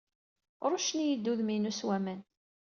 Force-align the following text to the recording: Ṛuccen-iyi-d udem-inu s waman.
Ṛuccen-iyi-d 0.71 1.29
udem-inu 1.31 1.71
s 1.79 1.81
waman. 1.87 2.21